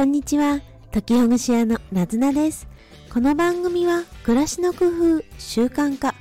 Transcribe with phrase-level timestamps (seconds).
[0.00, 0.62] こんにちは。
[0.92, 2.66] 時ほぐし屋のなずなです。
[3.12, 6.14] この番組は暮らしの工夫、習慣化、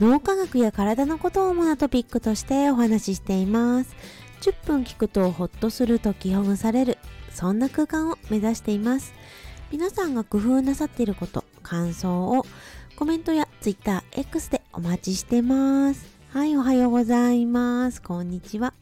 [0.00, 3.96] 脳科学や体のことを主なトピックとしてお話ししています。
[4.42, 6.98] 10分聞くとホッとすると気ほぐされる、
[7.32, 9.14] そんな空間を目指しています。
[9.70, 12.44] 皆さんが工夫なさっていること、感想を
[12.96, 16.04] コメントや Twitter、X でお待ちしてます。
[16.28, 18.02] はい、おはようございます。
[18.02, 18.74] こんにちは。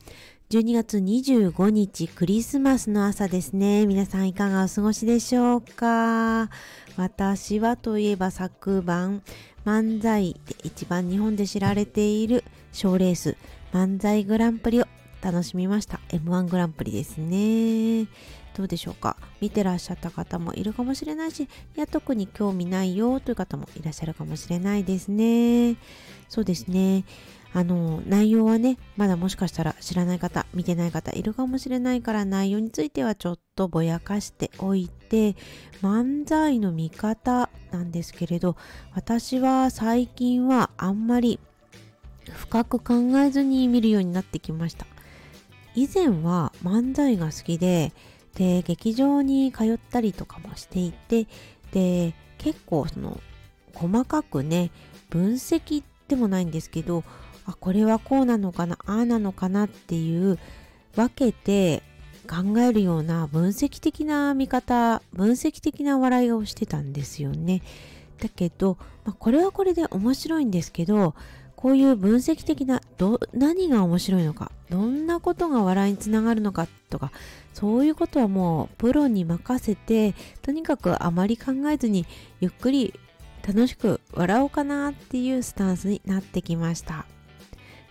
[0.51, 3.87] 12月25日クリスマスの朝ですね。
[3.87, 6.51] 皆さんいかがお過ごしでしょうか？
[6.97, 9.23] 私はといえば昨晩
[9.65, 13.37] 漫才で一番日本で知られている賞レース
[13.73, 14.87] 漫才グランプリを
[15.23, 16.01] 楽しみました。
[16.09, 18.09] M1 グランプリですね。
[18.57, 19.16] どうでしょうか？
[19.41, 25.77] 見てらっしゃった方もいるかもしれないし、いや、特に興味ないよという方もいらっしゃるかもしれないですね。
[26.29, 27.05] そうですね。
[27.52, 35.34] あの、内容はね、まだもしかしたら知らない方、見てない方いるかもしれないから内容についてはちょっとぼやかしておいて、
[35.82, 38.57] 漫才の見方なんですけれど、
[38.95, 41.40] 私は最近はあんまり
[42.32, 44.87] 深く考えずに見るようになってきました。
[45.74, 47.92] 以前は漫才が好きで、
[48.35, 51.26] で、劇場に通ったりとかもしていて、
[51.73, 53.20] で、結構その、
[53.74, 54.70] 細かくね、
[55.09, 57.04] 分析でもないんですけど、
[57.46, 60.38] あこれはこうなのかなああなのかなっていう
[60.95, 61.82] 分けて
[62.29, 67.62] 考えるような分析的な見方分析的な笑いをしてたんですよね
[68.21, 71.15] だけど、まあ、これはこれで面白いんですけど
[71.56, 77.12] こういう分析的など何が面白いのかどんなことが笑いにつながるのかとか
[77.53, 82.06] そういうことはもうプロに任せてとにかくあまり考えずに
[82.41, 82.94] ゆっくり
[83.47, 87.06] 楽しく笑おうかなっていうスタンスになってきました。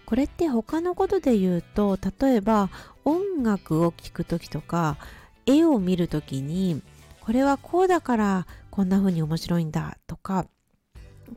[0.10, 2.72] これって他のことで言うと例えば
[3.06, 4.98] 音楽を聴く時とか
[5.46, 6.82] 絵を見る時に
[7.22, 10.48] これはこうだからこんな風に面白いんだとか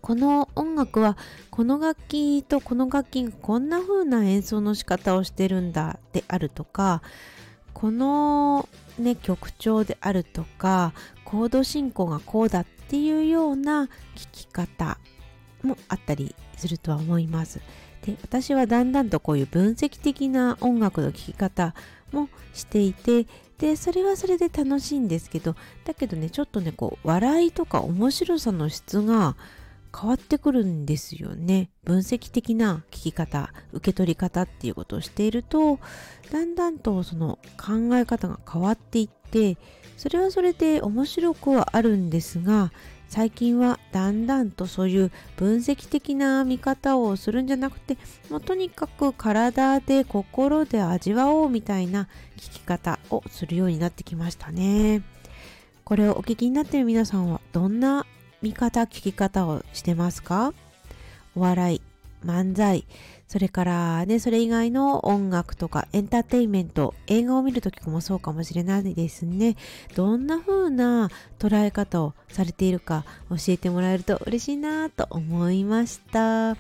[0.01, 1.19] この音楽は
[1.51, 7.03] この楽器とこの楽器がこんな風な演奏の仕方をしてるんだであるとか
[7.75, 10.95] このね曲調であるとか
[11.27, 13.93] コード進行がこうだっていうような聴
[14.33, 14.97] き方
[15.63, 17.61] もあったりするとは思います。
[18.05, 21.75] で私はだんだんとこういう分析的な音楽の聴き方
[22.13, 23.27] もしていて
[23.59, 25.55] でそれはそれで楽しいんですけど
[25.85, 29.37] だけどねちょっとねこう笑いとか面白さの質が
[29.99, 31.69] 変わってくるんですよね。
[31.85, 35.79] 分析的な聞き方受け取り方っていうことをしていると
[36.31, 39.59] だんだんとその考え方が変わっていって
[39.99, 42.73] それはそれで面白くはあるんですが
[43.09, 47.99] 最近はだんだんとそういう分析的な見方をするんじゃなくて
[48.31, 55.03] もうとにかく体で心で味わおうみたいな聞き方をするようになってきましたね。
[55.85, 58.07] これをお聞きになっている皆さんはどんな
[58.41, 60.55] 見方聞き方をしてますか？
[61.37, 61.81] お笑い
[62.25, 62.87] 漫才
[63.33, 69.57] それからね、それ以外の音楽とかエンターテインメント、映画を見るときもそうかもしれないですね。
[69.95, 76.59] どんな風な捉え方をされているか教えてもらえると嬉しいなと思いました。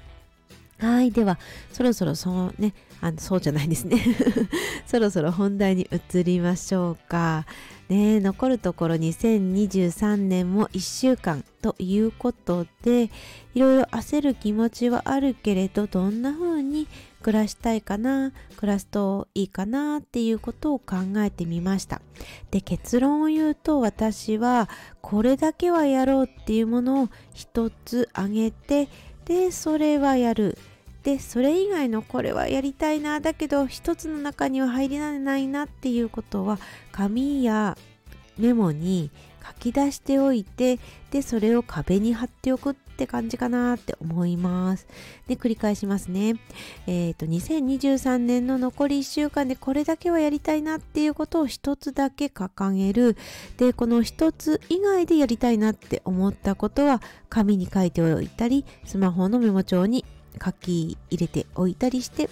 [0.79, 1.11] はい。
[1.11, 1.39] では、
[1.75, 4.01] そろそろそのね、あの、そうじゃないですね。
[4.87, 7.45] そろそろ本題に移りましょうか。
[7.93, 13.11] ね残るところ2023年も1週間ということで
[13.55, 16.89] いろいろ焦る気持ちはあるけれどどんな風に
[17.23, 22.01] 暮らしたいかな暮らすといいかなっていうことを考えてみました
[22.51, 24.69] で結論を言うと私は
[25.03, 28.89] これだけはやろうっていうものを一つあげて
[29.27, 30.59] でそれはやる
[31.03, 33.21] でそれ以外のこれはやりたいな。
[33.21, 36.59] だけど一つの中には入れないなっていうことは
[36.93, 37.77] 紙や
[38.39, 39.11] メモに
[39.47, 40.79] 書き出しておいて
[41.11, 44.87] でそれを壁に貼っておくって感じかなって思います。
[45.27, 46.37] で繰り返しますね。
[46.87, 53.17] えっ、ー、と2023年の残り1週間でこれだけはやりたいなっていうことを一つだけ掲げる。
[53.57, 60.05] でこの一つ以外でやりたいなって思ったことは紙に書いておいたりスマホのメモ帳に
[60.43, 62.29] 書き入れておいたりして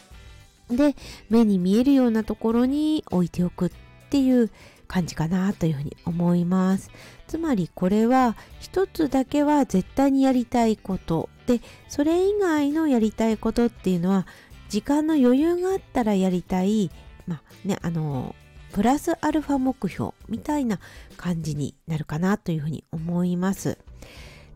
[0.70, 0.94] で
[1.28, 3.70] 目に見えるようなところに置いておくっ
[4.10, 4.50] ていう
[4.86, 6.90] 感じかなというふうに思います
[7.28, 14.26] つまりこれは一つだけは絶対にやりたいことでそれ以外のやりたいことっていうのは
[14.68, 16.90] 時間の余裕があったらやりたい
[17.26, 18.34] まあねあの
[18.72, 20.78] プラスアルファ目標みたいな
[21.16, 23.78] 感じになるかなというふうに思います。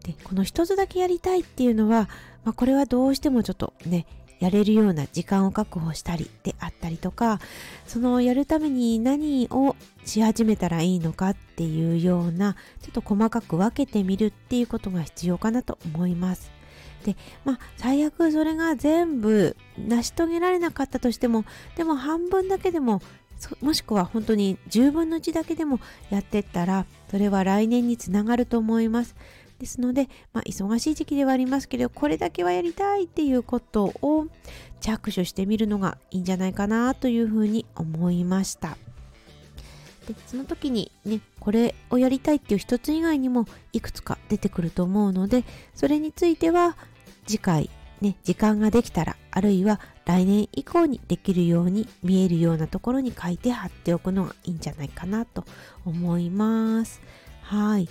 [0.04, 2.08] でこの一つだけやりたいっていうのは、
[2.44, 4.06] まあ、これはどうしてもちょっとね
[4.38, 7.40] やれるような時間を確保したりであったりとか
[7.86, 9.74] そのやるために何を
[10.04, 16.52] し始めたらいいのかっていうようなちょっと細かく分けてみるっていうことが必要かなと思います。
[17.04, 21.44] でまあ最悪それが全部成し遂げられなかったとしても
[21.76, 23.02] でも半分だけでも
[23.60, 25.80] もしくは本当に10分の1だけでも
[26.10, 29.14] やってったらそれは来年につながると思います。
[29.58, 34.26] ですので、まあ、忙しい時期ではありますけどこれだけはやりたいっていうことを
[34.80, 38.76] 着手してみるのがいいんじゃないかなというふうに思いました。
[40.06, 46.76] でその時にねこれをやりたいっていう一つ以外にもいくつか出てくると思うのでそれについては
[47.26, 47.70] 次回
[48.02, 55.44] ね時間ができたらあるいは来年以降にできるように見えるようなところに書いて貼っておくのがいいんじゃないかなと
[55.86, 57.00] 思います。
[57.42, 57.88] はい。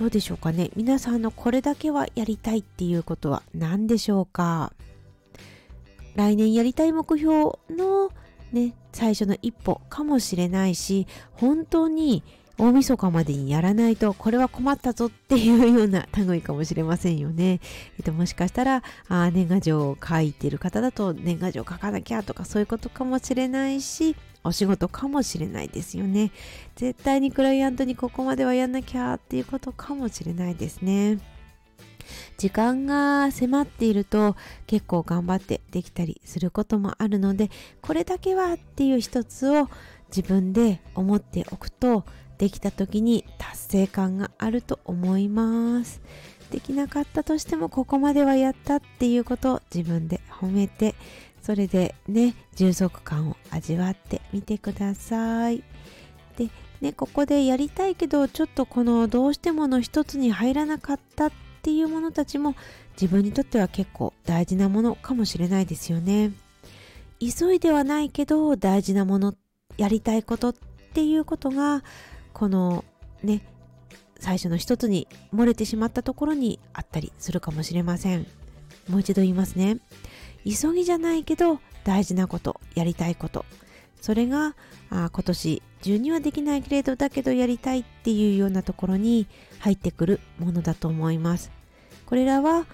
[0.00, 4.72] どうでしょうかね皆さんのこれだけはやりたいっていうことは何でしょうか
[6.16, 8.10] 来年やりたい目標の
[8.50, 12.22] ね最初の一歩かもしれないし本当に
[12.56, 17.60] 大晦日までにやらないとこれは困ったぞっていうような類かもしれませんよね。
[17.98, 26.32] えっと、もしかしたらあ年賀状を書いてる方だと年賀状書かなきゃとかそういうことかもしれないしお仕事かもしれないですよね。
[26.76, 31.18] 絶対にクライアントにここまではやんなきゃっていうことかもしれないですね。
[32.38, 37.50] 時間が迫っていると結構頑張ってできたりすることもあるので
[37.82, 39.68] これだけはっていう一つを
[40.08, 42.04] 自分で思っておくと
[42.38, 46.00] できた時に達成感があると思います
[46.50, 50.94] できなかったとしてもここまではやったっていうことを自分で褒めて
[51.42, 55.62] それでね充足感を味わってみてください。
[56.36, 56.48] で
[56.80, 61.32] ねここでやりたいけどちょっとこのどうしてもの一つに入らなかったっ
[61.62, 62.54] ていうものたちも
[62.92, 66.32] 自分にとっては結構大事なものかもしれないですよね。
[67.20, 69.34] 急いではないけど大事なもの
[69.76, 70.54] やりたいことっ
[70.94, 71.84] ていうことが
[72.32, 72.84] この
[73.22, 73.42] ね
[74.18, 78.26] 最初の一つに漏れてしまったところにあったりするかもしれません。
[78.88, 79.78] もう一度言いますね。
[80.44, 83.44] 急ぎじゃないけど大事なことやりたいこと。
[84.00, 84.54] それが
[84.88, 89.26] あ今年中にはできないけれどだけどやりたいっていうようなところに
[89.58, 91.50] 入ってくるものだと思います。
[92.06, 92.66] これらは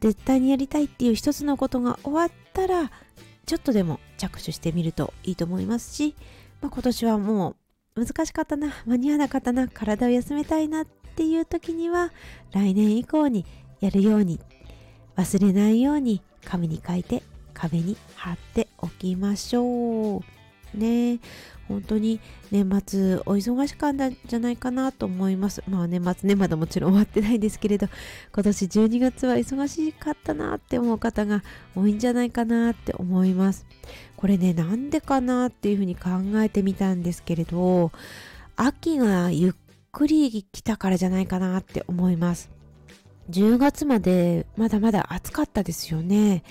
[0.00, 2.90] 絶対にやりたいっていう一つのことが終わったら
[3.44, 6.14] ちょっとでも着手してみるといいと思いますし、
[6.60, 7.56] まあ、今年はも
[7.96, 10.86] う難しかったな間に合わなかったな体を休めたいなっ
[11.16, 12.12] ていう時には
[12.52, 13.46] 来年以降に
[13.80, 14.40] やるように
[15.16, 17.22] 忘れないように紙に書いて
[17.52, 21.20] 壁に貼っておきましょうね
[21.68, 22.20] 本当に
[22.50, 25.64] 年末お忙しかったんじゃないかなと思います。
[25.68, 27.88] まあ年末ね、まだもちろん終わってないんですけれど、
[28.32, 31.42] 今年12月は忙しかったなって思う方が
[31.74, 33.66] 多いんじゃないかなって思います。
[34.16, 37.90] これね、なんでかなっていうふうに考えてみたんですけれど、
[38.54, 39.52] 秋がゆっ
[39.90, 42.55] くり来たからじゃないかなって思います。
[43.30, 46.42] 10月までまだまだ暑かったですよね。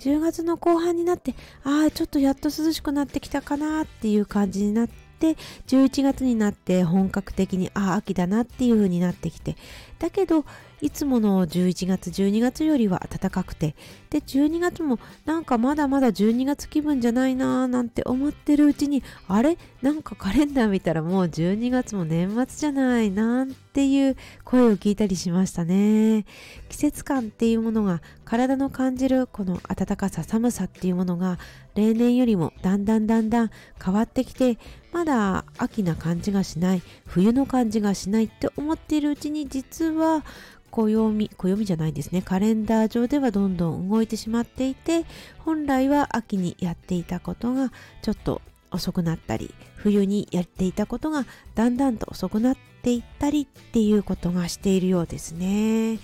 [0.00, 1.34] 10月の後半になって
[1.64, 5.36] ああちょっとやっと涼しくなってきたかなっていう感じになってで
[5.66, 9.56] 11月になって本格的にああ秋だなっていう風になってきて。
[9.98, 10.44] だけど
[10.82, 13.74] いつもの11月12月よりは暖かくて。
[14.10, 19.56] で12月もなんかまだまだ12月気分じゃないなーなんて思ってるうちにあれ？
[19.82, 26.26] なんかカレンダー見たらもう12月も年末じゃないなんていう声を聞いたりしましたね。
[26.68, 31.38] 季節感っていうものが体の感じるこの暖かさ寒さっていうものが
[31.74, 33.50] 例年よりもだんだんだんだん
[33.82, 34.58] 変わってきて
[34.96, 40.24] まだ秋な感じがしない冬の感じがしないって思っているうちに実は
[40.70, 45.04] 暦暦じゃないですねカレンダー上ではどんどん動いてしまっていて
[45.40, 55.98] 本来は秋にやっていたことがちょっと遅くなったり冬にやっていたことがだんだんと遅くなっていったりっていうことがしているようですね。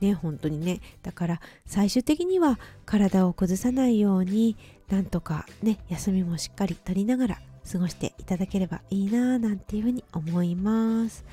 [0.00, 4.56] ね本当にねだから最終的には体を崩さないように
[4.88, 11.24] なんとかね休みもしっかりとりながら過ごしていただければいいなぁなんていうふうに思います。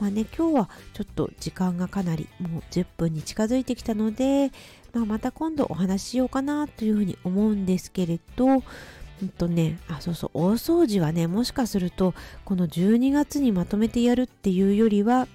[0.00, 4.50] まあね、今日はちょっと時間がかなりもう10分に近づいてきたので、
[4.92, 12.14] まあ、また今度お話ししようかなというふうに思うんですけれど、うんとね、あ、そうそう、大掃除はね、もしかすると、
[12.44, 15.28] この12月にまとめてやるっていうよりは、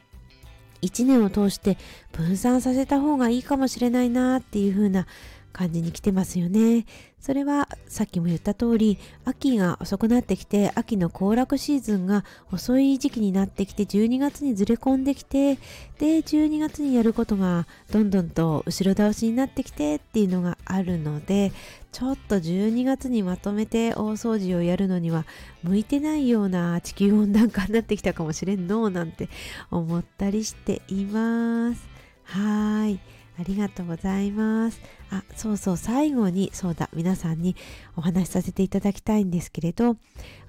[0.82, 1.78] 1年を通して
[2.12, 5.08] 分散させた方がいいかもしれないなっていう風な
[5.58, 6.86] 感じに来てますよね。
[7.20, 15.56] それはさっきも言った通り秋が遅くなってきて秋の行楽シーズンが遅い時期になってきて12月にずれ込んできて
[15.98, 21.52] で12月にやることがどんどんと後ろ倒しになってきてっていうのがあるので
[21.92, 25.26] ちょっと12月にまとめて大掃除をやるのには
[25.64, 29.28] 向いてないような地球温暖化になってきたかもしれんのなんて
[29.72, 31.82] 思ったりしています。
[32.26, 33.00] はい
[33.40, 34.82] ありがとうございます。
[35.10, 37.56] あ、そうそう、最後に、そうだ、皆さんに
[37.96, 39.96] お話しさせていただきたいんですけれど、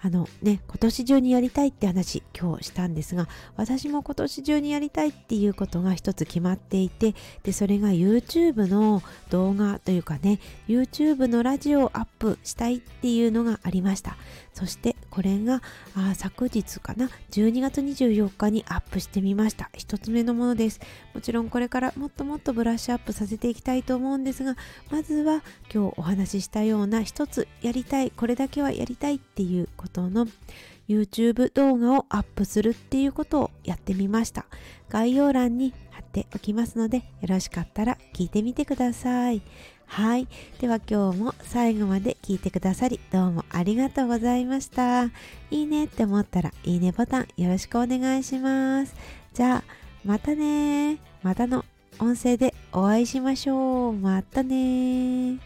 [0.00, 14.16] あのね、今年中にやりたいって話、今日したんですが、私も今年中にやりたいっていうことが一つ決まっていて、で、それが YouTube の動画というかね、YouTube のラジオをアップしたいっていうのがありました。
[14.58, 15.62] そしてこれが
[15.94, 19.70] あ昨日かな？12月24日にアップしてみました。
[19.72, 20.80] 一つ目のものです。
[21.14, 24.56] もちろんこれからもっともっとブラッシュアップさせていきたいと思うんですが
[24.90, 30.26] まずは今日お話ししたような一つやりたいこれだけはやりたいっていうことの
[30.88, 34.44] YouTube 動画をアップするっていうことをやってみました。
[34.88, 39.40] 概要欄に貼っておきますのでよろしかったら聞いてみてください。
[39.88, 40.28] はい。
[40.60, 45.04] では今日も最後まで聞いてくださりどうもありがとうございました。
[45.04, 45.10] い
[45.50, 48.94] いねって思ったらいいねボタンよろしくお願いします。
[49.34, 49.64] じゃあ
[50.04, 51.64] またねまたの
[51.98, 53.92] 音声でお会いしましょう。
[53.92, 55.38] またね